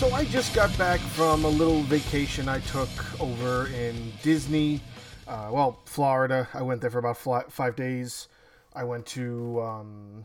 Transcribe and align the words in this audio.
So 0.00 0.10
I 0.12 0.24
just 0.24 0.54
got 0.54 0.76
back 0.78 0.98
from 0.98 1.44
a 1.44 1.48
little 1.48 1.82
vacation 1.82 2.48
I 2.48 2.60
took 2.60 2.88
over 3.20 3.66
in 3.66 4.14
Disney. 4.22 4.80
Uh, 5.28 5.50
well, 5.52 5.82
Florida. 5.84 6.48
I 6.54 6.62
went 6.62 6.80
there 6.80 6.88
for 6.88 7.00
about 7.00 7.18
five 7.18 7.76
days. 7.76 8.28
I 8.72 8.84
went 8.84 9.04
to 9.08 9.60
um, 9.60 10.24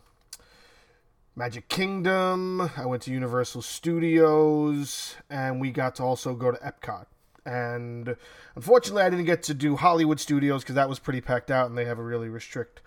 Magic 1.35 1.67
Kingdom. 1.67 2.71
I 2.77 2.85
went 2.85 3.03
to 3.03 3.11
Universal 3.11 3.63
Studios, 3.63 5.17
and 5.29 5.59
we 5.59 5.71
got 5.71 5.95
to 5.95 6.03
also 6.03 6.35
go 6.35 6.51
to 6.51 6.57
Epcot. 6.59 7.07
And 7.45 8.15
unfortunately, 8.55 9.03
I 9.03 9.09
didn't 9.09 9.25
get 9.25 9.43
to 9.43 9.53
do 9.53 9.75
Hollywood 9.75 10.21
Studios 10.21 10.63
because 10.63 10.75
that 10.75 10.87
was 10.87 10.99
pretty 10.99 11.19
packed 11.19 11.51
out, 11.51 11.67
and 11.67 11.77
they 11.77 11.83
have 11.83 11.99
a 11.99 12.03
really 12.03 12.29
restrict 12.29 12.79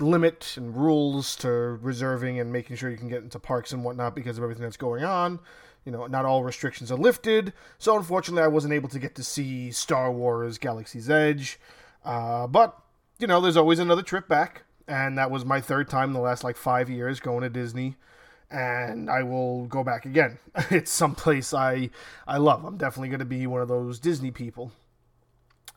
limit 0.00 0.54
and 0.56 0.76
rules 0.76 1.36
to 1.36 1.48
reserving 1.48 2.40
and 2.40 2.52
making 2.52 2.76
sure 2.76 2.90
you 2.90 2.96
can 2.96 3.08
get 3.08 3.22
into 3.22 3.38
parks 3.38 3.72
and 3.72 3.84
whatnot 3.84 4.14
because 4.14 4.38
of 4.38 4.44
everything 4.44 4.64
that's 4.64 4.76
going 4.76 5.04
on. 5.04 5.38
You 5.84 5.92
know, 5.92 6.06
not 6.06 6.24
all 6.24 6.42
restrictions 6.42 6.90
are 6.90 6.96
lifted. 6.96 7.52
So 7.78 7.96
unfortunately, 7.96 8.42
I 8.42 8.48
wasn't 8.48 8.72
able 8.74 8.88
to 8.88 8.98
get 8.98 9.14
to 9.16 9.22
see 9.22 9.70
Star 9.70 10.10
Wars 10.10 10.58
Galaxy's 10.58 11.10
Edge. 11.10 11.60
Uh, 12.04 12.46
but, 12.46 12.78
you 13.18 13.26
know, 13.26 13.40
there's 13.40 13.56
always 13.56 13.78
another 13.78 14.02
trip 14.02 14.26
back. 14.26 14.62
And 14.88 15.16
that 15.18 15.30
was 15.30 15.44
my 15.44 15.60
third 15.60 15.88
time 15.88 16.10
in 16.10 16.14
the 16.14 16.20
last 16.20 16.44
like 16.44 16.56
five 16.56 16.90
years 16.90 17.20
going 17.20 17.42
to 17.42 17.50
Disney. 17.50 17.96
And 18.50 19.10
I 19.10 19.22
will 19.22 19.66
go 19.66 19.84
back 19.84 20.06
again. 20.06 20.38
it's 20.70 20.90
someplace 20.90 21.52
I 21.54 21.90
I 22.26 22.38
love. 22.38 22.64
I'm 22.64 22.76
definitely 22.76 23.08
going 23.08 23.20
to 23.20 23.24
be 23.24 23.46
one 23.46 23.62
of 23.62 23.68
those 23.68 23.98
Disney 23.98 24.30
people. 24.30 24.72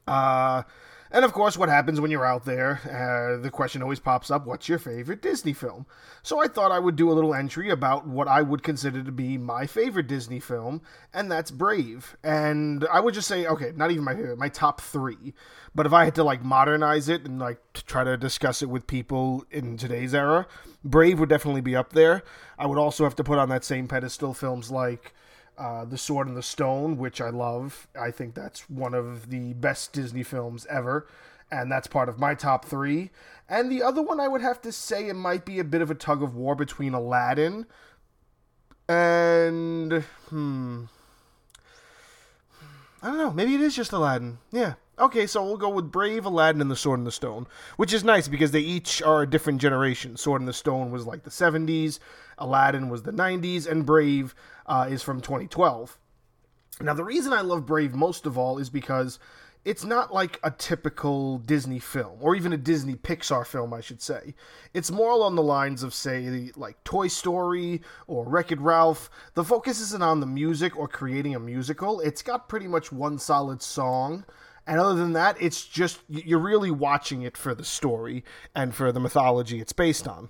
Uh, 0.07 0.63
and 1.11 1.23
of 1.23 1.33
course, 1.33 1.57
what 1.57 1.69
happens 1.69 2.01
when 2.01 2.11
you're 2.11 2.25
out 2.25 2.45
there? 2.45 2.79
Uh, 2.85 3.41
the 3.41 3.49
question 3.49 3.81
always 3.81 3.99
pops 3.99 4.29
up 4.29 4.45
what's 4.45 4.67
your 4.67 4.79
favorite 4.79 5.21
Disney 5.21 5.53
film? 5.53 5.85
So 6.23 6.41
I 6.41 6.47
thought 6.47 6.71
I 6.71 6.79
would 6.79 6.95
do 6.95 7.11
a 7.11 7.13
little 7.13 7.33
entry 7.33 7.69
about 7.69 8.07
what 8.07 8.27
I 8.27 8.41
would 8.41 8.63
consider 8.63 9.03
to 9.03 9.11
be 9.11 9.37
my 9.37 9.65
favorite 9.65 10.07
Disney 10.07 10.39
film, 10.39 10.81
and 11.13 11.31
that's 11.31 11.51
Brave. 11.51 12.17
And 12.23 12.85
I 12.91 12.99
would 12.99 13.13
just 13.13 13.27
say, 13.27 13.45
okay, 13.45 13.71
not 13.75 13.91
even 13.91 14.03
my 14.03 14.15
favorite, 14.15 14.37
my 14.37 14.49
top 14.49 14.81
three. 14.81 15.33
But 15.73 15.85
if 15.85 15.93
I 15.93 16.05
had 16.05 16.15
to 16.15 16.23
like 16.23 16.43
modernize 16.43 17.07
it 17.07 17.25
and 17.25 17.39
like 17.39 17.59
to 17.73 17.85
try 17.85 18.03
to 18.03 18.17
discuss 18.17 18.61
it 18.61 18.69
with 18.69 18.87
people 18.87 19.45
in 19.51 19.77
today's 19.77 20.13
era, 20.13 20.47
Brave 20.83 21.19
would 21.19 21.29
definitely 21.29 21.61
be 21.61 21.75
up 21.75 21.93
there. 21.93 22.23
I 22.57 22.65
would 22.65 22.77
also 22.77 23.03
have 23.03 23.15
to 23.17 23.23
put 23.23 23.37
on 23.37 23.49
that 23.49 23.63
same 23.63 23.87
pedestal 23.87 24.33
films 24.33 24.71
like 24.71 25.13
uh, 25.57 25.85
the 25.85 25.97
Sword 25.97 26.27
and 26.27 26.37
the 26.37 26.43
Stone, 26.43 26.97
which 26.97 27.19
I 27.19 27.29
love. 27.29 27.87
I 27.99 28.11
think 28.11 28.35
that's 28.35 28.69
one 28.69 28.93
of 28.93 29.29
the 29.29 29.53
best 29.53 29.93
Disney 29.93 30.23
films 30.23 30.65
ever, 30.69 31.07
and 31.51 31.71
that's 31.71 31.87
part 31.87 32.09
of 32.09 32.19
my 32.19 32.35
top 32.35 32.65
three. 32.65 33.09
And 33.49 33.71
the 33.71 33.81
other 33.81 34.01
one, 34.01 34.19
I 34.19 34.27
would 34.27 34.41
have 34.41 34.61
to 34.61 34.71
say, 34.71 35.07
it 35.07 35.15
might 35.15 35.45
be 35.45 35.59
a 35.59 35.63
bit 35.63 35.81
of 35.81 35.89
a 35.89 35.95
tug 35.95 36.21
of 36.21 36.35
war 36.35 36.55
between 36.55 36.93
Aladdin 36.93 37.65
and 38.89 40.03
hmm, 40.29 40.83
I 43.01 43.07
don't 43.07 43.17
know. 43.17 43.33
Maybe 43.33 43.55
it 43.55 43.61
is 43.61 43.75
just 43.75 43.91
Aladdin. 43.91 44.39
Yeah. 44.51 44.73
Okay, 44.99 45.27
so 45.27 45.43
we'll 45.43 45.57
go 45.57 45.69
with 45.69 45.91
Brave, 45.91 46.25
Aladdin, 46.25 46.59
and 46.61 46.71
The 46.71 46.75
Sword 46.75 46.99
and 46.99 47.05
the 47.05 47.11
Stone, 47.11 47.45
which 47.75 47.93
is 47.93 48.03
nice 48.03 48.27
because 48.27 48.49
they 48.49 48.61
each 48.61 48.99
are 49.03 49.21
a 49.21 49.29
different 49.29 49.61
generation. 49.61 50.17
Sword 50.17 50.41
and 50.41 50.47
the 50.47 50.53
Stone 50.53 50.89
was 50.89 51.05
like 51.05 51.21
the 51.21 51.29
70s, 51.29 51.99
Aladdin 52.37 52.89
was 52.89 53.03
the 53.03 53.11
90s, 53.11 53.67
and 53.67 53.85
Brave 53.85 54.35
uh, 54.65 54.87
is 54.89 55.03
from 55.03 55.21
2012. 55.21 55.97
Now, 56.81 56.93
the 56.93 57.03
reason 57.03 57.33
I 57.33 57.41
love 57.41 57.65
Brave 57.65 57.95
most 57.95 58.25
of 58.25 58.37
all 58.37 58.59
is 58.59 58.69
because 58.69 59.19
it's 59.65 59.83
not 59.83 60.13
like 60.13 60.39
a 60.43 60.51
typical 60.51 61.39
Disney 61.39 61.79
film, 61.79 62.19
or 62.21 62.35
even 62.35 62.53
a 62.53 62.57
Disney 62.57 62.95
Pixar 62.95 63.45
film, 63.45 63.73
I 63.73 63.81
should 63.81 64.01
say. 64.01 64.33
It's 64.73 64.91
more 64.91 65.11
along 65.11 65.35
the 65.35 65.43
lines 65.43 65.83
of, 65.83 65.93
say, 65.93 66.51
like 66.55 66.81
Toy 66.83 67.07
Story 67.07 67.81
or 68.07 68.25
Wreck 68.25 68.51
It 68.51 68.61
Ralph. 68.61 69.09
The 69.33 69.43
focus 69.43 69.81
isn't 69.81 70.01
on 70.03 70.21
the 70.21 70.25
music 70.25 70.77
or 70.77 70.87
creating 70.87 71.35
a 71.35 71.39
musical, 71.39 71.99
it's 71.99 72.21
got 72.21 72.47
pretty 72.47 72.67
much 72.67 72.91
one 72.91 73.17
solid 73.17 73.61
song. 73.61 74.23
And 74.65 74.79
other 74.79 74.95
than 74.95 75.13
that, 75.13 75.35
it's 75.41 75.65
just 75.65 75.99
you're 76.07 76.39
really 76.39 76.71
watching 76.71 77.21
it 77.23 77.35
for 77.35 77.55
the 77.55 77.63
story 77.63 78.23
and 78.53 78.75
for 78.75 78.91
the 78.91 78.99
mythology 78.99 79.59
it's 79.59 79.73
based 79.73 80.07
on. 80.07 80.29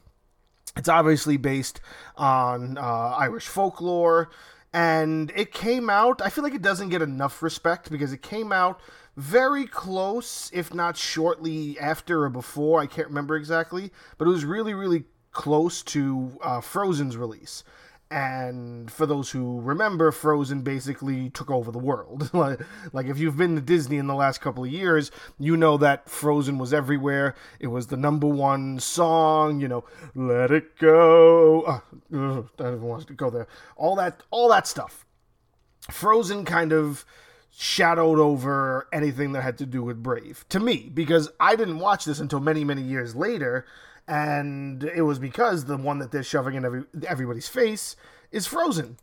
It's 0.76 0.90
obviously 0.90 1.38
based 1.38 1.80
on 2.16 2.78
uh, 2.78 2.82
Irish 3.18 3.48
folklore, 3.48 4.30
and 4.74 5.32
it 5.36 5.52
came 5.52 5.90
out. 5.90 6.22
I 6.22 6.30
feel 6.30 6.44
like 6.44 6.54
it 6.54 6.62
doesn't 6.62 6.90
get 6.90 7.02
enough 7.02 7.42
respect 7.42 7.90
because 7.90 8.14
it 8.14 8.22
came 8.22 8.52
out 8.52 8.80
very 9.16 9.66
close, 9.66 10.52
if 10.54 10.74
not 10.74 10.96
shortly 10.96 11.80
after 11.80 12.26
or 12.26 12.30
before. 12.30 12.80
I 12.80 12.86
can't 12.86 13.08
remember 13.08 13.36
exactly, 13.36 13.92
but 14.18 14.28
it 14.28 14.32
was 14.32 14.46
really, 14.46 14.76
really 14.76 15.06
close 15.32 15.82
to 15.84 16.38
uh, 16.42 16.62
Frozen's 16.62 17.18
release. 17.18 17.64
And 18.10 18.90
for 18.90 19.06
those 19.06 19.32
who 19.32 19.60
remember, 19.60 20.12
Frozen 20.14 20.62
basically 20.62 21.30
took 21.30 21.52
over 21.52 21.72
the 21.72 21.80
world. 21.80 22.30
like, 22.94 23.08
if 23.08 23.20
you've 23.20 23.36
been 23.36 23.56
to 23.56 23.62
Disney 23.62 23.98
in 23.98 24.08
the 24.08 24.16
last 24.16 24.40
couple 24.40 24.64
of 24.64 24.72
years, 24.72 25.12
you 25.38 25.58
know 25.58 25.76
that 25.78 26.10
Frozen 26.10 26.58
was 26.58 26.74
everywhere. 26.74 27.36
It 27.60 27.68
was 27.68 27.88
the 27.88 27.98
number 27.98 28.28
one 28.28 28.80
song. 28.80 29.60
You 29.60 29.68
know, 29.68 29.84
"Let 30.16 30.52
It 30.52 30.78
Go." 30.78 31.66
Ah, 31.68 31.84
ugh, 32.14 32.50
I 32.58 32.64
don't 32.64 32.76
even 32.76 32.88
want 32.88 33.08
to 33.08 33.14
go 33.14 33.30
there. 33.30 33.48
All 33.76 33.96
that, 33.98 34.24
all 34.32 34.48
that 34.50 34.68
stuff. 34.68 35.06
Frozen 35.92 36.46
kind 36.46 36.72
of 36.72 37.06
shadowed 37.52 38.20
over 38.20 38.88
anything 38.94 39.34
that 39.34 39.42
had 39.42 39.58
to 39.58 39.66
do 39.66 39.84
with 39.84 40.02
Brave 40.02 40.46
to 40.48 40.60
me 40.60 40.92
because 40.94 41.30
I 41.40 41.56
didn't 41.56 41.80
watch 41.80 42.06
this 42.06 42.20
until 42.20 42.40
many, 42.40 42.64
many 42.64 42.84
years 42.84 43.16
later 43.16 43.66
and 44.08 44.84
it 44.84 45.02
was 45.02 45.20
because 45.20 45.66
the 45.66 45.78
one 45.78 46.00
that 46.00 46.12
they're 46.12 46.24
shoving 46.24 46.56
in 46.56 46.66
every, 46.66 46.84
everybody's 47.08 47.48
face 47.48 47.96
is 48.32 48.48
Frozen. 48.48 48.98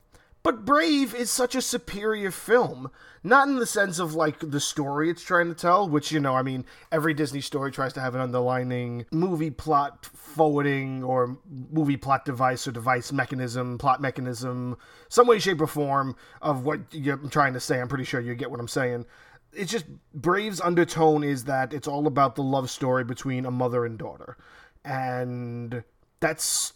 But 0.45 0.67
Brave 0.67 1.15
is 1.15 1.31
such 1.31 1.55
a 1.55 1.63
superior 1.63 2.31
film. 2.31 2.91
Not 3.23 3.49
in 3.49 3.57
the 3.57 3.65
sense 3.65 3.99
of 3.99 4.15
like 4.15 4.39
the 4.41 4.61
story 4.61 5.09
it's 5.09 5.23
trying 5.23 5.49
to 5.49 5.55
tell, 5.55 5.89
which, 5.89 6.13
you 6.13 6.21
know, 6.21 6.35
I 6.35 6.43
mean, 6.43 6.67
every 6.93 7.15
Disney 7.15 7.41
story 7.41 7.73
tries 7.73 7.95
to 7.95 8.01
have 8.01 8.15
an 8.15 8.21
underlining 8.21 9.07
movie 9.11 9.51
plot 9.51 10.05
forwarding 10.05 11.03
or 11.03 11.39
movie 11.49 11.97
plot 11.97 12.27
device 12.27 12.69
or 12.69 12.73
device 12.73 13.11
mechanism, 13.11 13.79
plot 13.79 14.03
mechanism, 14.03 14.77
some 15.09 15.27
way, 15.27 15.39
shape, 15.39 15.63
or 15.63 15.67
form 15.67 16.15
of 16.43 16.63
what 16.63 16.81
I'm 16.93 17.31
trying 17.31 17.55
to 17.55 17.61
say. 17.61 17.81
I'm 17.81 17.89
pretty 17.89 18.05
sure 18.05 18.21
you 18.21 18.35
get 18.35 18.51
what 18.51 18.61
I'm 18.61 18.69
saying. 18.69 19.07
It's 19.55 19.73
just 19.73 19.87
Brave's 20.13 20.61
undertone 20.61 21.25
is 21.25 21.45
that 21.45 21.73
it's 21.73 21.89
all 21.89 22.07
about 22.07 22.35
the 22.35 22.43
love 22.43 22.69
story 22.69 23.05
between 23.05 23.47
a 23.47 23.51
mother 23.51 23.87
and 23.87 23.97
daughter 23.97 24.37
and 24.85 25.83
that's 26.21 26.73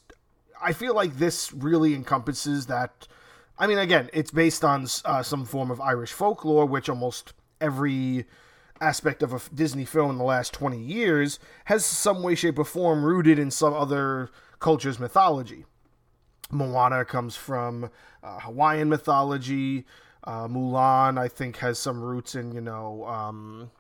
I 0.60 0.72
feel 0.72 0.94
like 0.94 1.16
this 1.16 1.52
really 1.52 1.94
encompasses 1.94 2.66
that. 2.66 3.06
I 3.58 3.66
mean, 3.66 3.78
again, 3.78 4.08
it's 4.12 4.30
based 4.30 4.64
on 4.64 4.86
uh, 5.04 5.22
some 5.22 5.44
form 5.44 5.70
of 5.70 5.80
Irish 5.80 6.12
folklore, 6.12 6.66
which 6.66 6.88
almost 6.88 7.32
every 7.60 8.24
aspect 8.80 9.22
of 9.22 9.32
a 9.32 9.40
Disney 9.52 9.84
film 9.84 10.12
in 10.12 10.18
the 10.18 10.24
last 10.24 10.52
20 10.54 10.78
years 10.78 11.38
has 11.64 11.84
some 11.84 12.22
way, 12.22 12.34
shape, 12.34 12.58
or 12.58 12.64
form 12.64 13.04
rooted 13.04 13.38
in 13.38 13.50
some 13.50 13.74
other 13.74 14.30
culture's 14.60 14.98
mythology. 14.98 15.64
Moana 16.50 17.04
comes 17.04 17.36
from 17.36 17.90
uh, 18.22 18.40
Hawaiian 18.40 18.88
mythology. 18.88 19.84
Uh, 20.24 20.46
Mulan, 20.46 21.18
I 21.18 21.28
think, 21.28 21.56
has 21.58 21.78
some 21.78 22.00
roots 22.00 22.34
in, 22.34 22.52
you 22.52 22.60
know, 22.60 23.04
um, 23.06 23.70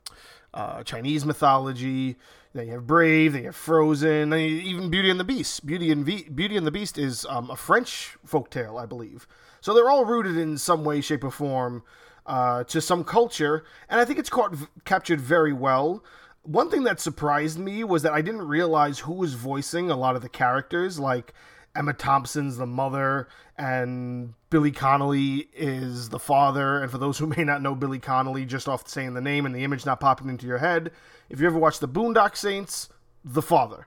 uh, 0.54 0.82
Chinese 0.82 1.24
mythology. 1.24 2.16
Then 2.58 2.66
you 2.66 2.72
have 2.72 2.88
Brave, 2.88 3.34
then 3.34 3.42
you 3.42 3.48
have 3.48 3.56
Frozen, 3.56 4.30
then 4.30 4.40
you, 4.40 4.48
even 4.48 4.90
Beauty 4.90 5.10
and 5.10 5.20
the 5.20 5.24
Beast. 5.24 5.64
Beauty 5.64 5.92
and 5.92 6.04
Beauty 6.04 6.56
and 6.56 6.66
the 6.66 6.72
Beast 6.72 6.98
is 6.98 7.24
um, 7.26 7.50
a 7.50 7.56
French 7.56 8.16
folktale, 8.26 8.82
I 8.82 8.84
believe. 8.84 9.28
So 9.60 9.72
they're 9.72 9.88
all 9.88 10.04
rooted 10.04 10.36
in 10.36 10.58
some 10.58 10.84
way, 10.84 11.00
shape, 11.00 11.22
or 11.22 11.30
form 11.30 11.84
uh, 12.26 12.64
to 12.64 12.80
some 12.80 13.04
culture, 13.04 13.64
and 13.88 14.00
I 14.00 14.04
think 14.04 14.18
it's 14.18 14.28
caught, 14.28 14.56
captured 14.84 15.20
very 15.20 15.52
well. 15.52 16.02
One 16.42 16.68
thing 16.68 16.82
that 16.82 16.98
surprised 16.98 17.60
me 17.60 17.84
was 17.84 18.02
that 18.02 18.12
I 18.12 18.22
didn't 18.22 18.48
realize 18.48 18.98
who 18.98 19.12
was 19.14 19.34
voicing 19.34 19.88
a 19.88 19.96
lot 19.96 20.16
of 20.16 20.22
the 20.22 20.28
characters. 20.28 20.98
Like 20.98 21.34
Emma 21.78 21.92
Thompson's 21.92 22.56
the 22.56 22.66
mother, 22.66 23.28
and 23.56 24.34
Billy 24.50 24.72
Connolly 24.72 25.48
is 25.54 26.08
the 26.08 26.18
father. 26.18 26.82
And 26.82 26.90
for 26.90 26.98
those 26.98 27.18
who 27.18 27.26
may 27.36 27.44
not 27.44 27.62
know 27.62 27.76
Billy 27.76 28.00
Connolly, 28.00 28.44
just 28.44 28.68
off 28.68 28.88
saying 28.88 29.14
the 29.14 29.20
name 29.20 29.46
and 29.46 29.54
the 29.54 29.62
image 29.62 29.86
not 29.86 30.00
popping 30.00 30.28
into 30.28 30.46
your 30.46 30.58
head, 30.58 30.90
if 31.30 31.40
you 31.40 31.46
ever 31.46 31.58
watched 31.58 31.80
the 31.80 31.88
Boondock 31.88 32.36
Saints, 32.36 32.88
the 33.24 33.42
father. 33.42 33.86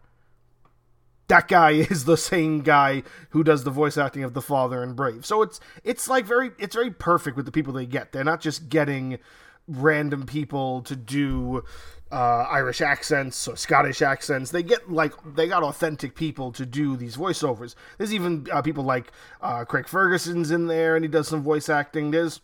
That 1.27 1.49
guy 1.49 1.71
is 1.91 2.05
the 2.05 2.17
same 2.17 2.61
guy 2.61 3.03
who 3.31 3.43
does 3.43 3.65
the 3.65 3.71
voice 3.71 3.97
acting 3.97 4.23
of 4.23 4.33
the 4.33 4.41
father 4.41 4.81
in 4.81 4.93
Brave. 4.93 5.25
So 5.25 5.41
it's 5.41 5.59
it's 5.83 6.07
like 6.07 6.25
very 6.25 6.51
it's 6.57 6.75
very 6.75 6.91
perfect 6.91 7.35
with 7.35 7.45
the 7.45 7.51
people 7.51 7.73
they 7.73 7.85
get. 7.85 8.13
They're 8.13 8.23
not 8.23 8.39
just 8.39 8.69
getting 8.69 9.19
random 9.67 10.25
people 10.25 10.81
to 10.83 10.95
do 10.95 11.63
uh, 12.11 12.45
Irish 12.49 12.81
accents 12.81 13.47
or 13.47 13.55
Scottish 13.55 14.01
accents. 14.01 14.51
They 14.51 14.63
get 14.63 14.91
like 14.91 15.13
they 15.35 15.47
got 15.47 15.63
authentic 15.63 16.15
people 16.15 16.51
to 16.53 16.65
do 16.65 16.97
these 16.97 17.15
voiceovers. 17.15 17.75
There's 17.97 18.13
even 18.13 18.47
uh, 18.51 18.61
people 18.61 18.83
like 18.83 19.11
uh, 19.41 19.65
Craig 19.65 19.87
Ferguson's 19.87 20.51
in 20.51 20.67
there, 20.67 20.95
and 20.95 21.05
he 21.05 21.09
does 21.09 21.27
some 21.27 21.41
voice 21.41 21.69
acting. 21.69 22.11
There's 22.11 22.41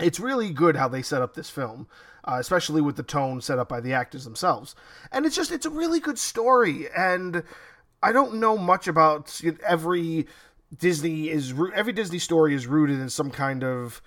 it's 0.00 0.20
really 0.20 0.50
good 0.50 0.76
how 0.76 0.88
they 0.88 1.02
set 1.02 1.22
up 1.22 1.34
this 1.34 1.50
film, 1.50 1.88
uh, 2.24 2.36
especially 2.38 2.80
with 2.80 2.96
the 2.96 3.02
tone 3.02 3.40
set 3.40 3.58
up 3.58 3.68
by 3.68 3.80
the 3.80 3.92
actors 3.92 4.24
themselves. 4.24 4.74
And 5.12 5.26
it's 5.26 5.36
just 5.36 5.52
it's 5.52 5.66
a 5.66 5.70
really 5.70 6.00
good 6.00 6.18
story, 6.18 6.86
and 6.96 7.42
I 8.02 8.12
don't 8.12 8.34
know 8.34 8.56
much 8.56 8.88
about 8.88 9.40
every 9.66 10.26
Disney 10.76 11.28
is 11.28 11.52
every 11.74 11.92
Disney 11.92 12.18
story 12.18 12.54
is 12.54 12.66
rooted 12.66 13.00
in 13.00 13.10
some 13.10 13.30
kind 13.30 13.64
of 13.64 14.00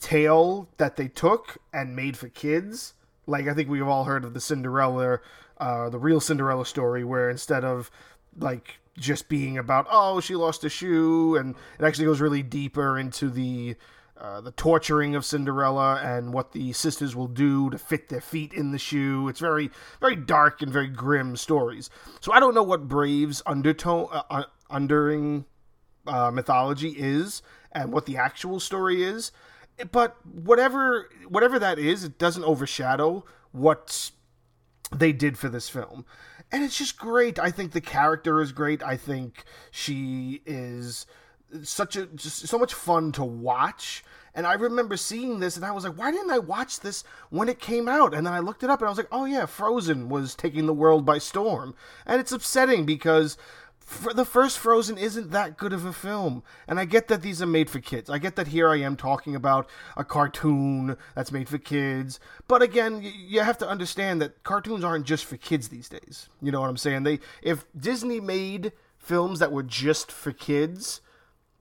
tale 0.00 0.68
that 0.78 0.96
they 0.96 1.08
took 1.08 1.58
and 1.72 1.94
made 1.94 2.16
for 2.16 2.28
kids. 2.28 2.94
Like 3.26 3.46
I 3.46 3.54
think 3.54 3.68
we've 3.68 3.86
all 3.86 4.04
heard 4.04 4.24
of 4.24 4.34
the 4.34 4.40
Cinderella, 4.40 5.20
uh, 5.58 5.88
the 5.90 5.98
real 5.98 6.20
Cinderella 6.20 6.66
story, 6.66 7.04
where 7.04 7.30
instead 7.30 7.64
of 7.64 7.90
like 8.36 8.78
just 8.98 9.28
being 9.28 9.56
about 9.56 9.86
oh 9.90 10.20
she 10.20 10.34
lost 10.34 10.64
a 10.64 10.68
shoe, 10.68 11.36
and 11.36 11.54
it 11.78 11.84
actually 11.84 12.06
goes 12.06 12.20
really 12.20 12.42
deeper 12.42 12.98
into 12.98 13.30
the 13.30 13.76
uh, 14.20 14.38
the 14.40 14.50
torturing 14.52 15.14
of 15.14 15.24
Cinderella 15.24 15.98
and 16.04 16.34
what 16.34 16.52
the 16.52 16.74
sisters 16.74 17.16
will 17.16 17.26
do 17.26 17.70
to 17.70 17.78
fit 17.78 18.10
their 18.10 18.20
feet 18.20 18.52
in 18.52 18.70
the 18.70 18.78
shoe. 18.78 19.28
It's 19.28 19.40
very, 19.40 19.70
very 19.98 20.14
dark 20.14 20.60
and 20.60 20.70
very 20.70 20.88
grim 20.88 21.36
stories. 21.36 21.88
So 22.20 22.30
I 22.30 22.38
don't 22.38 22.54
know 22.54 22.62
what 22.62 22.86
Brave's 22.86 23.42
undertone, 23.46 24.08
uh, 24.12 24.22
uh 24.28 24.42
undering 24.68 25.46
uh, 26.06 26.30
mythology 26.30 26.90
is 26.90 27.40
and 27.72 27.92
what 27.92 28.04
the 28.04 28.18
actual 28.18 28.60
story 28.60 29.02
is. 29.02 29.32
But 29.90 30.16
whatever, 30.26 31.08
whatever 31.28 31.58
that 31.58 31.78
is, 31.78 32.04
it 32.04 32.18
doesn't 32.18 32.44
overshadow 32.44 33.24
what 33.52 34.10
they 34.94 35.12
did 35.12 35.38
for 35.38 35.48
this 35.48 35.68
film. 35.68 36.04
And 36.52 36.64
it's 36.64 36.78
just 36.78 36.98
great. 36.98 37.38
I 37.38 37.50
think 37.50 37.72
the 37.72 37.80
character 37.80 38.40
is 38.40 38.52
great. 38.52 38.82
I 38.82 38.96
think 38.96 39.44
she 39.70 40.42
is 40.44 41.06
such 41.62 41.96
a 41.96 42.06
just 42.06 42.46
so 42.46 42.58
much 42.58 42.74
fun 42.74 43.12
to 43.12 43.24
watch. 43.24 44.04
And 44.34 44.46
I 44.46 44.54
remember 44.54 44.96
seeing 44.96 45.40
this 45.40 45.56
and 45.56 45.64
I 45.64 45.72
was 45.72 45.84
like, 45.84 45.98
why 45.98 46.10
didn't 46.12 46.30
I 46.30 46.38
watch 46.38 46.80
this 46.80 47.02
when 47.30 47.48
it 47.48 47.58
came 47.58 47.88
out? 47.88 48.14
And 48.14 48.24
then 48.26 48.32
I 48.32 48.38
looked 48.38 48.62
it 48.62 48.70
up 48.70 48.80
and 48.80 48.86
I 48.86 48.90
was 48.90 48.98
like, 48.98 49.08
oh 49.10 49.24
yeah, 49.24 49.46
Frozen 49.46 50.08
was 50.08 50.34
taking 50.34 50.66
the 50.66 50.74
world 50.74 51.04
by 51.04 51.18
storm. 51.18 51.74
And 52.06 52.20
it's 52.20 52.32
upsetting 52.32 52.86
because 52.86 53.36
for 53.90 54.14
the 54.14 54.24
first 54.24 54.56
Frozen 54.60 54.98
isn't 54.98 55.32
that 55.32 55.56
good 55.56 55.72
of 55.72 55.84
a 55.84 55.92
film. 55.92 56.44
And 56.68 56.78
I 56.78 56.84
get 56.84 57.08
that 57.08 57.22
these 57.22 57.42
are 57.42 57.46
made 57.46 57.68
for 57.68 57.80
kids. 57.80 58.08
I 58.08 58.18
get 58.18 58.36
that 58.36 58.46
here 58.46 58.68
I 58.68 58.76
am 58.76 58.94
talking 58.94 59.34
about 59.34 59.68
a 59.96 60.04
cartoon 60.04 60.96
that's 61.16 61.32
made 61.32 61.48
for 61.48 61.58
kids. 61.58 62.20
But 62.46 62.62
again, 62.62 63.02
you 63.02 63.40
have 63.40 63.58
to 63.58 63.68
understand 63.68 64.22
that 64.22 64.44
cartoons 64.44 64.84
aren't 64.84 65.06
just 65.06 65.24
for 65.24 65.36
kids 65.36 65.68
these 65.68 65.88
days. 65.88 66.28
You 66.40 66.52
know 66.52 66.60
what 66.60 66.70
I'm 66.70 66.76
saying? 66.76 67.02
They 67.02 67.18
if 67.42 67.64
Disney 67.76 68.20
made 68.20 68.72
films 68.96 69.40
that 69.40 69.50
were 69.50 69.64
just 69.64 70.12
for 70.12 70.30
kids, 70.30 71.00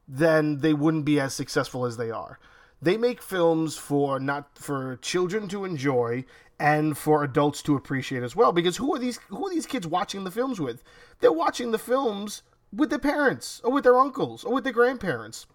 then 0.07 0.59
they 0.59 0.73
wouldn't 0.73 1.05
be 1.05 1.19
as 1.19 1.33
successful 1.33 1.83
as 1.83 1.97
they 1.97 2.11
are. 2.11 2.37
They 2.81 2.97
make 2.97 3.21
films 3.21 3.77
for 3.77 4.19
not 4.19 4.57
for 4.57 4.97
children 4.97 5.47
to 5.49 5.65
enjoy 5.65 6.25
and 6.59 6.97
for 6.97 7.23
adults 7.23 7.61
to 7.63 7.75
appreciate 7.75 8.23
as 8.23 8.35
well 8.35 8.51
because 8.51 8.77
who 8.77 8.93
are 8.93 8.99
these 8.99 9.17
who 9.27 9.45
are 9.45 9.49
these 9.49 9.65
kids 9.65 9.87
watching 9.87 10.23
the 10.23 10.31
films 10.31 10.59
with? 10.59 10.83
They're 11.19 11.31
watching 11.31 11.71
the 11.71 11.77
films 11.77 12.43
with 12.73 12.89
their 12.89 12.99
parents 12.99 13.61
or 13.63 13.71
with 13.71 13.83
their 13.83 13.97
uncles 13.97 14.43
or 14.43 14.53
with 14.53 14.63
their 14.63 14.73
grandparents. 14.73 15.45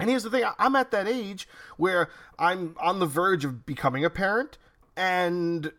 And 0.00 0.08
here's 0.08 0.22
the 0.22 0.30
thing, 0.30 0.44
I'm 0.58 0.76
at 0.76 0.92
that 0.92 1.08
age 1.08 1.48
where 1.76 2.08
I'm 2.38 2.76
on 2.80 3.00
the 3.00 3.06
verge 3.06 3.44
of 3.44 3.66
becoming 3.66 4.04
a 4.04 4.10
parent 4.10 4.58
and 4.96 5.72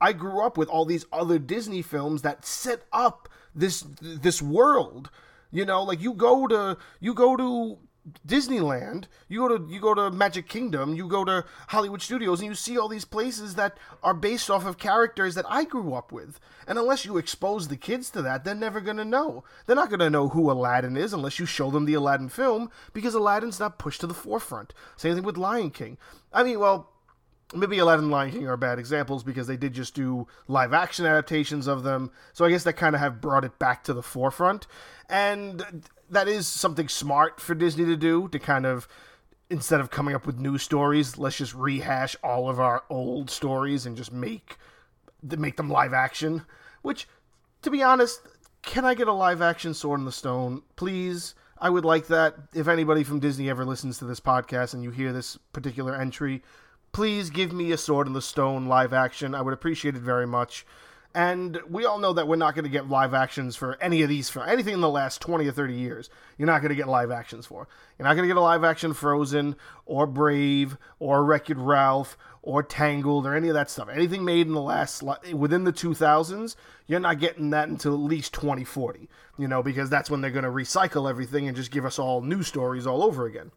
I 0.00 0.12
grew 0.12 0.40
up 0.40 0.56
with 0.56 0.68
all 0.68 0.84
these 0.84 1.06
other 1.12 1.38
Disney 1.38 1.82
films 1.82 2.22
that 2.22 2.44
set 2.44 2.82
up 2.92 3.28
this 3.54 3.84
this 4.00 4.42
world 4.42 5.10
you 5.54 5.64
know, 5.64 5.84
like 5.84 6.02
you 6.02 6.12
go 6.14 6.48
to 6.48 6.76
you 7.00 7.14
go 7.14 7.36
to 7.36 7.78
Disneyland, 8.26 9.06
you 9.28 9.40
go 9.40 9.56
to 9.56 9.72
you 9.72 9.80
go 9.80 9.94
to 9.94 10.10
Magic 10.10 10.46
Kingdom, 10.46 10.94
you 10.94 11.08
go 11.08 11.24
to 11.24 11.44
Hollywood 11.68 12.02
Studios, 12.02 12.40
and 12.40 12.48
you 12.48 12.54
see 12.54 12.76
all 12.76 12.88
these 12.88 13.06
places 13.06 13.54
that 13.54 13.78
are 14.02 14.12
based 14.12 14.50
off 14.50 14.66
of 14.66 14.76
characters 14.76 15.34
that 15.34 15.46
I 15.48 15.64
grew 15.64 15.94
up 15.94 16.12
with. 16.12 16.38
And 16.66 16.78
unless 16.78 17.06
you 17.06 17.16
expose 17.16 17.68
the 17.68 17.76
kids 17.76 18.10
to 18.10 18.22
that, 18.22 18.44
they're 18.44 18.54
never 18.54 18.80
gonna 18.82 19.06
know. 19.06 19.44
They're 19.66 19.76
not 19.76 19.90
gonna 19.90 20.10
know 20.10 20.28
who 20.28 20.50
Aladdin 20.50 20.98
is 20.98 21.14
unless 21.14 21.38
you 21.38 21.46
show 21.46 21.70
them 21.70 21.86
the 21.86 21.94
Aladdin 21.94 22.28
film, 22.28 22.70
because 22.92 23.14
Aladdin's 23.14 23.60
not 23.60 23.78
pushed 23.78 24.02
to 24.02 24.06
the 24.06 24.14
forefront. 24.14 24.74
Same 24.96 25.14
thing 25.14 25.24
with 25.24 25.38
Lion 25.38 25.70
King. 25.70 25.96
I 26.30 26.42
mean, 26.42 26.60
well, 26.60 26.90
maybe 27.54 27.78
Aladdin 27.78 28.04
and 28.04 28.12
Lion 28.12 28.32
King 28.32 28.48
are 28.48 28.56
bad 28.56 28.78
examples 28.78 29.22
because 29.22 29.46
they 29.46 29.56
did 29.56 29.72
just 29.72 29.94
do 29.94 30.26
live 30.46 30.72
action 30.72 31.06
adaptations 31.06 31.66
of 31.66 31.82
them. 31.84 32.10
So 32.32 32.44
I 32.44 32.50
guess 32.50 32.64
that 32.64 32.74
kind 32.74 32.94
of 32.94 33.00
have 33.00 33.20
brought 33.20 33.44
it 33.44 33.58
back 33.58 33.84
to 33.84 33.94
the 33.94 34.02
forefront. 34.02 34.66
And 35.08 35.84
that 36.10 36.28
is 36.28 36.46
something 36.46 36.88
smart 36.88 37.40
for 37.40 37.54
Disney 37.54 37.84
to 37.86 37.96
do 37.96 38.28
to 38.28 38.38
kind 38.38 38.66
of 38.66 38.88
instead 39.50 39.80
of 39.80 39.90
coming 39.90 40.14
up 40.14 40.26
with 40.26 40.38
new 40.38 40.58
stories, 40.58 41.18
let's 41.18 41.36
just 41.36 41.54
rehash 41.54 42.16
all 42.22 42.48
of 42.48 42.58
our 42.58 42.84
old 42.88 43.30
stories 43.30 43.86
and 43.86 43.96
just 43.96 44.12
make 44.12 44.56
make 45.22 45.56
them 45.56 45.70
live 45.70 45.92
action. 45.92 46.42
Which, 46.82 47.08
to 47.62 47.70
be 47.70 47.82
honest, 47.82 48.20
can 48.62 48.84
I 48.84 48.94
get 48.94 49.08
a 49.08 49.12
live 49.12 49.42
action 49.42 49.74
Sword 49.74 50.00
in 50.00 50.06
the 50.06 50.12
Stone, 50.12 50.62
please? 50.76 51.34
I 51.58 51.70
would 51.70 51.84
like 51.84 52.08
that. 52.08 52.34
If 52.54 52.68
anybody 52.68 53.04
from 53.04 53.20
Disney 53.20 53.48
ever 53.48 53.64
listens 53.64 53.98
to 53.98 54.04
this 54.04 54.20
podcast 54.20 54.74
and 54.74 54.82
you 54.82 54.90
hear 54.90 55.12
this 55.12 55.38
particular 55.52 55.94
entry, 55.94 56.42
please 56.92 57.30
give 57.30 57.52
me 57.52 57.72
a 57.72 57.78
Sword 57.78 58.06
in 58.06 58.12
the 58.12 58.22
Stone 58.22 58.66
live 58.66 58.92
action. 58.92 59.34
I 59.34 59.42
would 59.42 59.54
appreciate 59.54 59.96
it 59.96 60.02
very 60.02 60.26
much. 60.26 60.66
And 61.14 61.60
we 61.70 61.84
all 61.84 62.00
know 62.00 62.12
that 62.12 62.26
we're 62.26 62.34
not 62.34 62.56
going 62.56 62.64
to 62.64 62.70
get 62.70 62.88
live 62.88 63.14
actions 63.14 63.54
for 63.54 63.80
any 63.80 64.02
of 64.02 64.08
these, 64.08 64.28
for 64.28 64.44
anything 64.44 64.74
in 64.74 64.80
the 64.80 64.88
last 64.90 65.20
20 65.20 65.46
or 65.46 65.52
30 65.52 65.74
years. 65.74 66.10
You're 66.36 66.46
not 66.46 66.60
going 66.60 66.70
to 66.70 66.74
get 66.74 66.88
live 66.88 67.12
actions 67.12 67.46
for. 67.46 67.68
You're 67.96 68.08
not 68.08 68.14
going 68.14 68.24
to 68.24 68.34
get 68.34 68.36
a 68.36 68.40
live 68.40 68.64
action 68.64 68.94
Frozen, 68.94 69.54
or 69.86 70.08
Brave, 70.08 70.76
or 70.98 71.24
Wreck 71.24 71.50
It 71.50 71.56
Ralph, 71.56 72.18
or 72.42 72.64
Tangled, 72.64 73.26
or 73.26 73.36
any 73.36 73.46
of 73.46 73.54
that 73.54 73.70
stuff. 73.70 73.88
Anything 73.88 74.24
made 74.24 74.48
in 74.48 74.54
the 74.54 74.60
last, 74.60 75.04
within 75.32 75.62
the 75.62 75.72
2000s, 75.72 76.56
you're 76.88 76.98
not 76.98 77.20
getting 77.20 77.50
that 77.50 77.68
until 77.68 77.94
at 77.94 78.00
least 78.00 78.34
2040, 78.34 79.08
you 79.38 79.46
know, 79.46 79.62
because 79.62 79.88
that's 79.88 80.10
when 80.10 80.20
they're 80.20 80.32
going 80.32 80.44
to 80.44 80.50
recycle 80.50 81.08
everything 81.08 81.46
and 81.46 81.56
just 81.56 81.70
give 81.70 81.86
us 81.86 81.98
all 81.98 82.22
new 82.22 82.42
stories 82.42 82.88
all 82.88 83.04
over 83.04 83.24
again. 83.24 83.52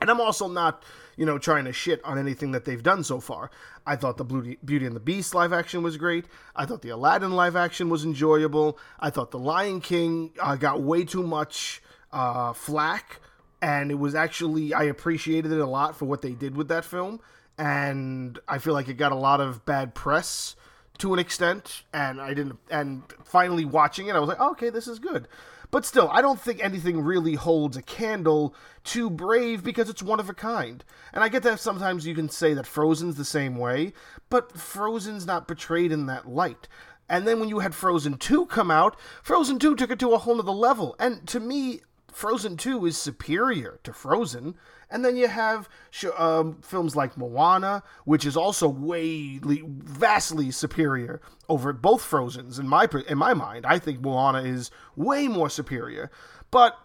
And 0.00 0.10
I'm 0.10 0.20
also 0.20 0.48
not, 0.48 0.82
you 1.16 1.26
know, 1.26 1.38
trying 1.38 1.64
to 1.64 1.72
shit 1.72 2.04
on 2.04 2.18
anything 2.18 2.52
that 2.52 2.64
they've 2.64 2.82
done 2.82 3.04
so 3.04 3.20
far. 3.20 3.50
I 3.86 3.96
thought 3.96 4.16
the 4.16 4.24
Beauty 4.24 4.86
and 4.86 4.94
the 4.94 5.00
Beast 5.00 5.34
live 5.34 5.52
action 5.52 5.82
was 5.82 5.96
great. 5.96 6.26
I 6.54 6.66
thought 6.66 6.82
the 6.82 6.90
Aladdin 6.90 7.32
live 7.32 7.56
action 7.56 7.88
was 7.88 8.04
enjoyable. 8.04 8.78
I 8.98 9.10
thought 9.10 9.30
the 9.30 9.38
Lion 9.38 9.80
King 9.80 10.32
uh, 10.40 10.56
got 10.56 10.82
way 10.82 11.04
too 11.04 11.22
much 11.22 11.82
uh, 12.12 12.52
flack, 12.52 13.20
and 13.62 13.90
it 13.90 13.98
was 13.98 14.14
actually 14.14 14.74
I 14.74 14.84
appreciated 14.84 15.52
it 15.52 15.60
a 15.60 15.66
lot 15.66 15.96
for 15.96 16.04
what 16.06 16.22
they 16.22 16.32
did 16.32 16.56
with 16.56 16.68
that 16.68 16.84
film. 16.84 17.20
And 17.58 18.38
I 18.48 18.58
feel 18.58 18.72
like 18.72 18.88
it 18.88 18.94
got 18.94 19.12
a 19.12 19.16
lot 19.16 19.40
of 19.40 19.66
bad 19.66 19.94
press 19.94 20.56
to 20.98 21.12
an 21.12 21.18
extent, 21.18 21.82
and 21.92 22.20
I 22.20 22.32
didn't. 22.34 22.58
And 22.70 23.02
finally 23.24 23.64
watching 23.64 24.06
it, 24.06 24.14
I 24.14 24.18
was 24.18 24.28
like, 24.28 24.40
oh, 24.40 24.52
okay, 24.52 24.70
this 24.70 24.86
is 24.86 24.98
good. 24.98 25.28
But 25.70 25.84
still, 25.84 26.08
I 26.12 26.20
don't 26.20 26.40
think 26.40 26.62
anything 26.62 27.00
really 27.00 27.34
holds 27.34 27.76
a 27.76 27.82
candle 27.82 28.54
to 28.84 29.08
Brave 29.08 29.62
because 29.62 29.88
it's 29.88 30.02
one 30.02 30.18
of 30.18 30.28
a 30.28 30.34
kind. 30.34 30.84
And 31.12 31.22
I 31.22 31.28
get 31.28 31.42
that 31.44 31.60
sometimes 31.60 32.06
you 32.06 32.14
can 32.14 32.28
say 32.28 32.54
that 32.54 32.66
Frozen's 32.66 33.16
the 33.16 33.24
same 33.24 33.56
way, 33.56 33.92
but 34.28 34.52
Frozen's 34.58 35.26
not 35.26 35.46
portrayed 35.46 35.92
in 35.92 36.06
that 36.06 36.28
light. 36.28 36.66
And 37.08 37.26
then 37.26 37.40
when 37.40 37.48
you 37.48 37.58
had 37.58 37.74
Frozen 37.74 38.18
2 38.18 38.46
come 38.46 38.70
out, 38.70 38.96
Frozen 39.22 39.58
2 39.58 39.76
took 39.76 39.90
it 39.90 39.98
to 39.98 40.12
a 40.12 40.18
whole 40.18 40.36
nother 40.36 40.52
level. 40.52 40.94
And 40.98 41.26
to 41.28 41.40
me, 41.40 41.80
Frozen 42.12 42.56
2 42.56 42.86
is 42.86 42.96
superior 42.96 43.80
to 43.84 43.92
Frozen. 43.92 44.56
And 44.90 45.04
then 45.04 45.16
you 45.16 45.28
have 45.28 45.68
um, 46.16 46.60
films 46.62 46.96
like 46.96 47.16
Moana, 47.16 47.82
which 48.04 48.26
is 48.26 48.36
also 48.36 48.68
way 48.68 49.38
vastly 49.42 50.50
superior 50.50 51.20
over 51.48 51.72
both 51.72 52.02
Frozen's 52.02 52.58
in 52.58 52.68
my 52.68 52.88
in 53.06 53.18
my 53.18 53.34
mind. 53.34 53.64
I 53.66 53.78
think 53.78 54.00
Moana 54.00 54.42
is 54.42 54.70
way 54.96 55.28
more 55.28 55.48
superior. 55.48 56.10
But 56.50 56.76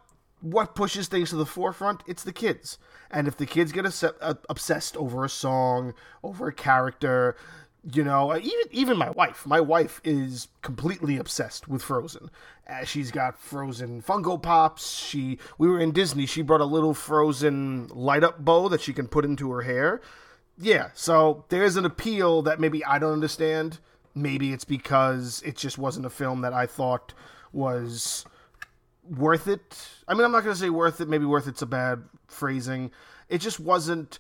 what 0.42 0.76
pushes 0.76 1.08
things 1.08 1.32
to 1.32 1.36
the 1.36 1.46
forefront? 1.46 2.04
It's 2.06 2.24
the 2.24 2.32
kids. 2.32 2.78
And 3.10 3.28
if 3.28 3.38
the 3.38 3.46
kids 3.48 3.72
get 3.72 3.86
obsessed 4.50 4.98
over 4.98 5.26
a 5.26 5.30
song, 5.30 5.94
over 6.24 6.48
a 6.48 6.54
character, 6.54 7.36
you 7.94 8.04
know 8.04 8.32
uh, 8.32 8.38
even 8.38 8.68
even 8.72 8.98
my 8.98 9.10
wife. 9.12 9.46
My 9.46 9.62
wife 9.62 10.02
is 10.04 10.48
completely 10.62 11.18
obsessed 11.18 11.68
with 11.68 11.84
frozen. 11.84 12.30
Uh, 12.68 12.84
she's 12.84 13.12
got 13.12 13.40
frozen 13.40 14.02
funko 14.02 14.42
pops. 14.42 14.92
She 14.92 15.38
we 15.58 15.68
were 15.68 15.80
in 15.80 15.92
disney. 15.92 16.26
She 16.26 16.42
brought 16.42 16.62
a 16.62 16.66
little 16.66 16.94
frozen 16.94 17.88
light 17.90 18.24
up 18.24 18.44
bow 18.44 18.70
that 18.70 18.82
she 18.82 18.94
can 18.94 19.08
put 19.08 19.26
into 19.26 19.52
her 19.52 19.62
hair. 19.62 20.02
Yeah 20.58 20.90
so 20.94 21.46
there's 21.50 21.76
an 21.76 21.86
appeal 21.86 22.42
that 22.44 22.60
maybe 22.60 22.84
i 22.86 22.98
don't 22.98 23.14
understand. 23.14 23.80
Maybe 24.18 24.54
it's 24.54 24.64
because 24.66 25.44
it 25.46 25.58
just 25.58 25.78
wasn't 25.78 26.06
a 26.06 26.10
film 26.10 26.42
that 26.42 26.54
i 26.54 26.66
thought 26.66 27.14
was 27.52 28.26
worth 29.04 29.48
it. 29.48 29.88
I 30.08 30.14
mean 30.14 30.24
i'm 30.26 30.32
not 30.32 30.44
going 30.44 30.56
to 30.56 30.60
say 30.60 30.70
worth 30.70 31.02
it 31.02 31.08
maybe 31.08 31.26
worth 31.26 31.48
it's 31.48 31.62
a 31.62 31.68
bad 31.68 32.04
phrasing. 32.28 32.92
It 33.30 33.40
just 33.40 33.60
wasn't 33.60 34.20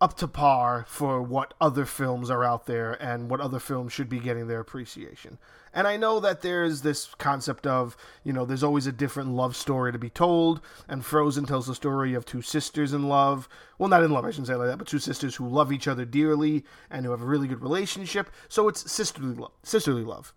up 0.00 0.16
to 0.18 0.28
par 0.28 0.84
for 0.88 1.22
what 1.22 1.54
other 1.60 1.84
films 1.84 2.30
are 2.30 2.44
out 2.44 2.66
there 2.66 2.92
and 3.02 3.30
what 3.30 3.40
other 3.40 3.58
films 3.58 3.92
should 3.92 4.08
be 4.08 4.18
getting 4.18 4.48
their 4.48 4.60
appreciation. 4.60 5.38
And 5.72 5.88
I 5.88 5.96
know 5.96 6.20
that 6.20 6.42
there's 6.42 6.82
this 6.82 7.06
concept 7.18 7.66
of, 7.66 7.96
you 8.22 8.32
know, 8.32 8.44
there's 8.44 8.62
always 8.62 8.86
a 8.86 8.92
different 8.92 9.30
love 9.30 9.56
story 9.56 9.92
to 9.92 9.98
be 9.98 10.10
told, 10.10 10.60
and 10.88 11.04
Frozen 11.04 11.46
tells 11.46 11.66
the 11.66 11.74
story 11.74 12.14
of 12.14 12.24
two 12.24 12.42
sisters 12.42 12.92
in 12.92 13.08
love. 13.08 13.48
Well, 13.78 13.88
not 13.88 14.04
in 14.04 14.12
love, 14.12 14.24
I 14.24 14.30
shouldn't 14.30 14.46
say 14.46 14.54
like 14.54 14.68
that, 14.68 14.78
but 14.78 14.86
two 14.86 14.98
sisters 15.00 15.34
who 15.36 15.48
love 15.48 15.72
each 15.72 15.88
other 15.88 16.04
dearly 16.04 16.64
and 16.90 17.04
who 17.04 17.10
have 17.10 17.22
a 17.22 17.26
really 17.26 17.48
good 17.48 17.62
relationship. 17.62 18.30
So 18.48 18.68
it's 18.68 18.90
sisterly 18.90 19.34
love. 19.34 19.52
Sisterly 19.62 20.04
love. 20.04 20.32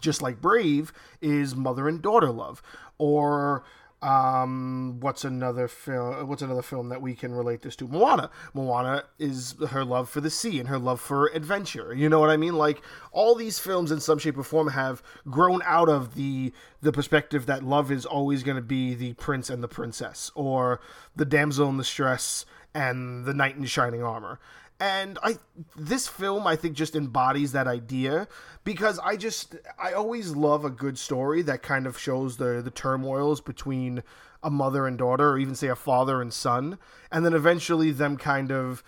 Just 0.00 0.22
like 0.22 0.40
Brave 0.40 0.92
is 1.20 1.54
mother 1.54 1.88
and 1.88 2.00
daughter 2.00 2.30
love. 2.30 2.62
Or 2.96 3.64
Um, 4.04 5.00
what's 5.00 5.24
another 5.24 5.66
film? 5.66 6.28
What's 6.28 6.42
another 6.42 6.60
film 6.60 6.90
that 6.90 7.00
we 7.00 7.14
can 7.14 7.32
relate 7.32 7.62
this 7.62 7.74
to? 7.76 7.88
Moana. 7.88 8.30
Moana 8.52 9.04
is 9.18 9.54
her 9.70 9.82
love 9.82 10.10
for 10.10 10.20
the 10.20 10.28
sea 10.28 10.60
and 10.60 10.68
her 10.68 10.78
love 10.78 11.00
for 11.00 11.28
adventure. 11.28 11.94
You 11.94 12.10
know 12.10 12.20
what 12.20 12.28
I 12.28 12.36
mean? 12.36 12.54
Like 12.54 12.82
all 13.12 13.34
these 13.34 13.58
films, 13.58 13.90
in 13.90 14.00
some 14.00 14.18
shape 14.18 14.36
or 14.36 14.42
form, 14.42 14.68
have 14.68 15.02
grown 15.30 15.62
out 15.64 15.88
of 15.88 16.16
the 16.16 16.52
the 16.82 16.92
perspective 16.92 17.46
that 17.46 17.64
love 17.64 17.90
is 17.90 18.04
always 18.04 18.42
going 18.42 18.56
to 18.56 18.62
be 18.62 18.94
the 18.94 19.14
prince 19.14 19.48
and 19.48 19.62
the 19.62 19.68
princess, 19.68 20.30
or 20.34 20.80
the 21.16 21.24
damsel 21.24 21.70
in 21.70 21.78
distress 21.78 22.44
and 22.74 23.24
the 23.24 23.32
knight 23.32 23.56
in 23.56 23.64
shining 23.64 24.02
armor 24.02 24.38
and 24.80 25.18
i 25.22 25.36
this 25.76 26.08
film 26.08 26.46
i 26.46 26.56
think 26.56 26.74
just 26.76 26.96
embodies 26.96 27.52
that 27.52 27.66
idea 27.68 28.26
because 28.64 28.98
i 29.04 29.16
just 29.16 29.54
i 29.78 29.92
always 29.92 30.34
love 30.34 30.64
a 30.64 30.70
good 30.70 30.98
story 30.98 31.42
that 31.42 31.62
kind 31.62 31.86
of 31.86 31.98
shows 31.98 32.36
the 32.38 32.60
the 32.62 32.70
turmoils 32.70 33.40
between 33.40 34.02
a 34.44 34.50
mother 34.50 34.86
and 34.86 34.98
daughter 34.98 35.30
or 35.30 35.38
even 35.38 35.54
say 35.54 35.68
a 35.68 35.74
father 35.74 36.20
and 36.20 36.32
son. 36.32 36.78
And 37.10 37.24
then 37.24 37.32
eventually 37.32 37.90
them 37.90 38.16
kind 38.16 38.52
of 38.52 38.84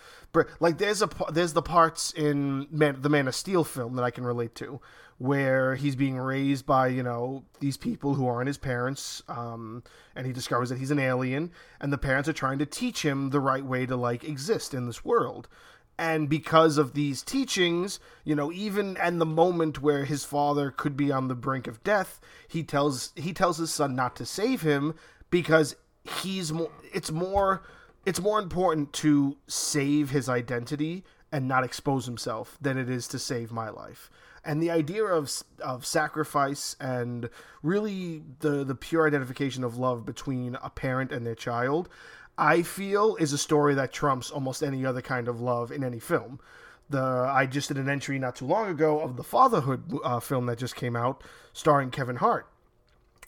like 0.61 0.77
there's 0.77 1.01
a 1.01 1.09
there's 1.33 1.55
the 1.55 1.63
parts 1.63 2.13
in 2.13 2.69
man, 2.71 3.01
the 3.01 3.09
man 3.09 3.27
of 3.27 3.35
steel 3.35 3.65
film 3.65 3.97
that 3.97 4.03
i 4.03 4.11
can 4.11 4.23
relate 4.23 4.55
to 4.55 4.83
where 5.19 5.75
he's 5.77 5.97
being 5.97 6.19
raised 6.19 6.67
by 6.67 6.89
you 6.89 7.03
know 7.03 7.45
these 7.61 7.77
people 7.77 8.15
who 8.15 8.27
aren't 8.27 8.47
his 8.47 8.59
parents 8.59 9.23
um, 9.29 9.83
and 10.15 10.27
he 10.27 10.33
discovers 10.33 10.69
that 10.69 10.79
he's 10.79 10.91
an 10.91 10.99
alien 10.99 11.51
and 11.81 11.93
the 11.93 11.99
parents 11.99 12.29
are 12.29 12.35
trying 12.35 12.59
to 12.59 12.67
teach 12.67 13.03
him 13.03 13.31
the 13.31 13.41
right 13.41 13.65
way 13.65 13.87
to 13.87 13.97
like 13.97 14.25
exist 14.25 14.75
in 14.75 14.87
this 14.87 15.05
world. 15.05 15.49
And 15.99 16.29
because 16.29 16.77
of 16.77 16.93
these 16.93 17.23
teachings 17.23 17.99
you 18.25 18.35
know 18.35 18.53
even 18.53 18.99
and 18.99 19.19
the 19.19 19.27
moment 19.27 19.81
where 19.81 20.05
his 20.05 20.25
father 20.25 20.71
could 20.71 20.97
be 20.97 21.11
on 21.11 21.29
the 21.29 21.35
brink 21.35 21.67
of 21.67 21.83
death 21.83 22.21
he 22.47 22.63
tells 22.63 23.13
he 23.17 23.33
tells 23.33 23.57
his 23.57 23.73
son 23.73 23.97
not 23.97 24.15
to 24.17 24.27
save 24.27 24.61
him 24.61 24.95
because 25.31 25.75
he's 26.05 26.53
more 26.53 26.71
it's 26.93 27.11
more 27.11 27.63
it's 28.05 28.21
more 28.21 28.39
important 28.39 28.93
to 28.93 29.39
save 29.47 30.11
his 30.11 30.29
identity 30.29 31.03
and 31.33 31.49
not 31.49 31.65
expose 31.65 32.05
himself 32.05 32.59
than 32.61 32.77
it 32.77 32.91
is 32.91 33.09
to 33.09 33.19
save 33.19 33.51
my 33.51 33.71
life 33.71 34.11
and 34.47 34.63
the 34.63 34.71
idea 34.71 35.05
of 35.05 35.31
of 35.61 35.85
sacrifice 35.85 36.77
and 36.81 37.29
really 37.63 38.23
the 38.41 38.65
the 38.65 38.75
pure 38.75 39.07
identification 39.07 39.65
of 39.65 39.77
love 39.77 40.07
between 40.07 40.57
a 40.63 40.71
parent 40.71 41.13
and 41.13 41.27
their 41.27 41.35
child 41.35 41.89
I 42.39 42.63
feel 42.63 43.17
is 43.17 43.33
a 43.33 43.39
story 43.39 43.75
that 43.75 43.93
trumps 43.93 44.31
almost 44.31 44.63
any 44.63 44.85
other 44.85 45.01
kind 45.01 45.29
of 45.29 45.41
love 45.41 45.73
in 45.73 45.83
any 45.83 45.99
film. 45.99 46.41
The 46.89 47.01
I 47.01 47.47
just 47.47 47.69
did 47.69 47.79
an 47.79 47.89
entry 47.89 48.19
not 48.19 48.37
too 48.37 48.47
long 48.47 48.69
ago 48.69 49.01
of 49.01 49.17
the 49.17 49.25
fatherhood 49.25 49.99
uh, 50.05 50.21
film 50.21 50.47
that 50.47 50.59
just 50.59 50.77
came 50.77 50.95
out, 50.95 51.23
starring 51.53 51.91
Kevin 51.91 52.17
Hart, 52.17 52.47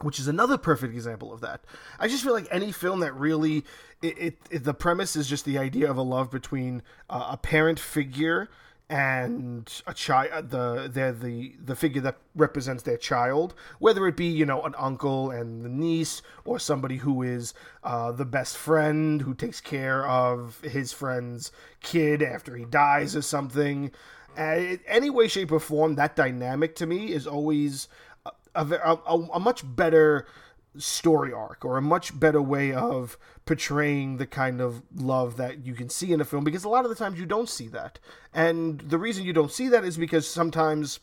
which 0.00 0.20
is 0.20 0.28
another 0.28 0.56
perfect 0.58 0.94
example 0.94 1.32
of 1.32 1.40
that. 1.40 1.62
I 1.98 2.06
just 2.06 2.22
feel 2.22 2.34
like 2.34 2.46
any 2.50 2.70
film 2.70 3.00
that 3.00 3.14
really, 3.14 3.64
it, 4.00 4.18
it, 4.18 4.38
it 4.50 4.64
the 4.64 4.74
premise 4.74 5.16
is 5.16 5.26
just 5.26 5.44
the 5.44 5.58
idea 5.58 5.90
of 5.90 5.96
a 5.96 6.02
love 6.02 6.30
between 6.30 6.82
uh, 7.10 7.30
a 7.32 7.36
parent 7.36 7.80
figure 7.80 8.48
and 8.90 9.82
a 9.86 9.92
child 9.92 10.48
the 10.48 10.88
they're 10.90 11.12
the 11.12 11.54
the 11.62 11.76
figure 11.76 12.00
that 12.00 12.16
represents 12.34 12.84
their 12.84 12.96
child 12.96 13.54
whether 13.78 14.06
it 14.06 14.16
be 14.16 14.24
you 14.24 14.46
know 14.46 14.62
an 14.62 14.74
uncle 14.78 15.30
and 15.30 15.62
the 15.62 15.68
niece 15.68 16.22
or 16.46 16.58
somebody 16.58 16.96
who 16.96 17.22
is 17.22 17.52
uh, 17.84 18.10
the 18.12 18.24
best 18.24 18.56
friend 18.56 19.22
who 19.22 19.34
takes 19.34 19.60
care 19.60 20.06
of 20.06 20.60
his 20.62 20.92
friend's 20.92 21.52
kid 21.82 22.22
after 22.22 22.56
he 22.56 22.64
dies 22.64 23.14
or 23.14 23.22
something. 23.22 23.90
Uh, 24.36 24.76
any 24.86 25.10
way 25.10 25.26
shape 25.26 25.50
or 25.50 25.60
form 25.60 25.96
that 25.96 26.14
dynamic 26.14 26.74
to 26.76 26.86
me 26.86 27.12
is 27.12 27.26
always 27.26 27.88
a, 28.24 28.30
a, 28.54 28.98
a, 29.06 29.28
a 29.34 29.40
much 29.40 29.62
better 29.64 30.26
story 30.76 31.32
arc 31.32 31.64
or 31.64 31.76
a 31.76 31.82
much 31.82 32.18
better 32.18 32.42
way 32.42 32.72
of 32.72 33.18
portraying 33.46 34.18
the 34.18 34.26
kind 34.26 34.60
of 34.60 34.82
love 34.94 35.36
that 35.36 35.64
you 35.64 35.74
can 35.74 35.88
see 35.88 36.12
in 36.12 36.20
a 36.20 36.24
film 36.24 36.44
because 36.44 36.64
a 36.64 36.68
lot 36.68 36.84
of 36.84 36.90
the 36.90 36.96
times 36.96 37.18
you 37.18 37.26
don't 37.26 37.48
see 37.48 37.68
that. 37.68 37.98
And 38.34 38.80
the 38.80 38.98
reason 38.98 39.24
you 39.24 39.32
don't 39.32 39.52
see 39.52 39.68
that 39.68 39.84
is 39.84 39.96
because 39.96 40.28
sometimes 40.28 41.00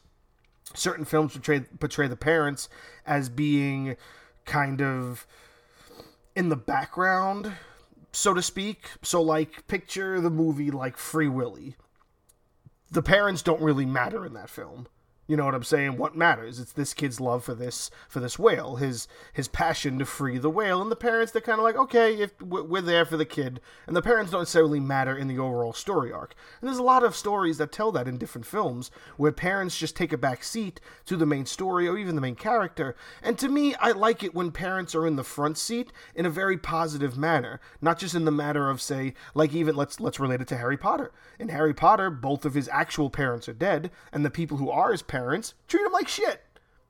certain 0.74 1.05
films 1.05 1.34
portray 1.34 1.62
portray 1.79 2.07
the 2.07 2.15
parents 2.15 2.69
as 3.05 3.29
being 3.29 3.95
kind 4.45 4.81
of 4.81 5.25
in 6.36 6.50
the 6.50 6.55
background, 6.55 7.53
so 8.12 8.34
to 8.34 8.41
speak. 8.41 8.89
So 9.01 9.22
like 9.22 9.67
picture 9.67 10.22
the 10.22 10.29
movie 10.29 10.72
like 10.72 10.98
Free 10.98 11.27
Willy. 11.27 11.75
The 12.91 13.01
parents 13.01 13.41
don't 13.41 13.62
really 13.62 13.86
matter 13.86 14.25
in 14.25 14.34
that 14.34 14.50
film 14.50 14.88
you 15.27 15.36
know 15.36 15.46
what 15.46 15.55
I'm 15.55 15.63
saying? 15.63 15.98
What 15.98 16.15
matters? 16.15 16.60
It's 16.60 16.72
this 16.72 16.94
kid's 16.94 17.20
love 17.20 17.44
for 17.44 17.55
this 17.55 17.89
for 18.08 18.20
this 18.20 18.38
whale, 18.38 18.75
his 18.75 19.08
his 19.34 19.48
passion 19.48 19.98
to 19.98 20.05
free 20.05 20.38
the 20.38 20.51
whale, 20.51 20.82
and 20.82 20.91
the 20.91 20.96
parents. 20.96 21.32
They're 21.32 21.41
kind 21.41 21.58
of 21.58 21.63
like, 21.63 21.75
okay, 21.75 22.13
if 22.22 22.39
we're 22.39 22.82
there 22.82 23.05
for 23.05 23.17
the 23.17 23.25
kid, 23.25 23.60
and 23.88 23.96
the 23.96 24.03
parents 24.03 24.32
don't 24.32 24.41
necessarily 24.41 24.79
matter 24.79 25.17
in 25.17 25.27
the 25.27 25.39
overall 25.39 25.74
story 25.74 26.12
arc. 26.12 26.36
And 26.62 26.67
there's 26.67 26.77
a 26.77 26.84
lot 26.84 27.03
of 27.03 27.15
stories 27.15 27.58
that 27.58 27.72
tell 27.72 27.91
that 27.94 28.08
in 28.08 28.20
different 28.20 28.46
films, 28.46 28.91
where 29.17 29.32
parents 29.32 29.77
just 29.77 29.96
take 29.96 30.13
a 30.13 30.17
back 30.17 30.44
seat 30.44 30.79
to 31.05 31.17
the 31.17 31.25
main 31.25 31.48
story 31.48 31.88
or 31.88 31.98
even 31.98 32.13
the 32.13 32.22
main 32.22 32.36
character. 32.36 32.96
And 33.24 33.38
to 33.39 33.50
me, 33.50 33.74
I 33.75 33.91
like 33.91 34.22
it 34.22 34.36
when 34.36 34.51
parents 34.51 34.94
are 34.94 35.08
in 35.08 35.15
the 35.15 35.24
front 35.24 35.58
seat 35.58 35.91
in 36.13 36.27
a 36.27 36.29
very 36.29 36.58
positive 36.58 37.17
manner, 37.17 37.60
not 37.82 37.98
just 37.98 38.13
in 38.13 38.25
the 38.25 38.32
matter 38.32 38.70
of 38.70 38.79
say, 38.79 39.15
like 39.34 39.53
even 39.53 39.75
let's 39.75 40.00
let's 40.00 40.20
relate 40.20 40.41
it 40.41 40.48
to 40.50 40.58
Harry 40.58 40.77
Potter. 40.77 41.12
In 41.39 41.50
Harry 41.50 41.74
Potter, 41.74 42.12
both 42.12 42.46
of 42.46 42.53
his 42.53 42.70
actual 42.70 43.10
parents 43.10 43.50
are 43.50 43.53
dead, 43.53 43.89
and 44.13 44.24
the 44.24 44.29
people 44.29 44.58
who 44.58 44.70
are 44.70 44.91
his 44.91 45.01
parents 45.01 45.14
parents, 45.15 45.53
treat 45.69 45.86
him 45.86 45.93
like 45.93 46.10
shit. 46.10 46.41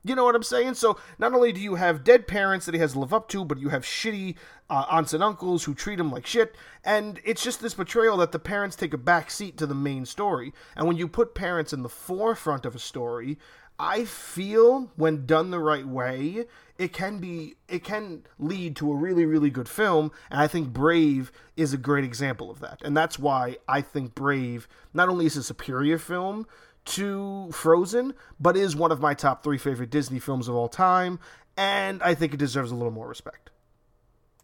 You 0.03 0.15
know 0.15 0.23
what 0.23 0.35
I'm 0.35 0.43
saying? 0.43 0.75
So 0.75 0.97
not 1.19 1.33
only 1.33 1.51
do 1.51 1.59
you 1.59 1.75
have 1.75 2.03
dead 2.03 2.27
parents 2.27 2.65
that 2.65 2.73
he 2.73 2.81
has 2.81 2.93
to 2.93 2.99
live 2.99 3.13
up 3.13 3.27
to, 3.29 3.45
but 3.45 3.59
you 3.59 3.69
have 3.69 3.83
shitty 3.83 4.35
uh, 4.67 4.85
aunts 4.89 5.13
and 5.13 5.23
uncles 5.23 5.63
who 5.63 5.75
treat 5.75 5.99
him 5.99 6.11
like 6.11 6.25
shit. 6.25 6.55
And 6.83 7.19
it's 7.23 7.43
just 7.43 7.61
this 7.61 7.75
portrayal 7.75 8.17
that 8.17 8.31
the 8.31 8.39
parents 8.39 8.75
take 8.75 8.93
a 8.95 8.97
back 8.97 9.29
seat 9.29 9.57
to 9.57 9.67
the 9.67 9.75
main 9.75 10.05
story. 10.05 10.53
And 10.75 10.87
when 10.87 10.97
you 10.97 11.07
put 11.07 11.35
parents 11.35 11.71
in 11.71 11.83
the 11.83 11.89
forefront 11.89 12.65
of 12.65 12.75
a 12.75 12.79
story, 12.79 13.37
I 13.77 14.05
feel 14.05 14.91
when 14.95 15.25
done 15.25 15.51
the 15.51 15.59
right 15.59 15.85
way, 15.85 16.45
it 16.77 16.93
can 16.93 17.19
be 17.19 17.55
it 17.67 17.83
can 17.83 18.23
lead 18.39 18.75
to 18.77 18.91
a 18.91 18.95
really 18.95 19.25
really 19.25 19.49
good 19.49 19.69
film 19.69 20.11
and 20.29 20.39
I 20.39 20.47
think 20.47 20.69
Brave 20.69 21.31
is 21.55 21.73
a 21.73 21.77
great 21.77 22.03
example 22.03 22.49
of 22.49 22.59
that. 22.59 22.81
And 22.83 22.95
that's 22.95 23.19
why 23.19 23.57
I 23.67 23.81
think 23.81 24.15
Brave 24.15 24.67
not 24.93 25.09
only 25.09 25.25
is 25.25 25.37
a 25.37 25.43
superior 25.43 25.97
film 25.97 26.47
to 26.85 27.49
Frozen, 27.51 28.13
but 28.39 28.55
is 28.55 28.75
one 28.75 28.91
of 28.91 28.99
my 28.99 29.13
top 29.13 29.43
three 29.43 29.57
favorite 29.57 29.89
Disney 29.89 30.19
films 30.19 30.47
of 30.47 30.55
all 30.55 30.69
time, 30.69 31.19
and 31.57 32.01
I 32.03 32.13
think 32.13 32.33
it 32.33 32.37
deserves 32.37 32.71
a 32.71 32.75
little 32.75 32.91
more 32.91 33.07
respect. 33.07 33.49